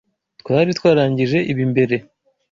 [0.41, 1.95] Twari twarangije ibi mbere.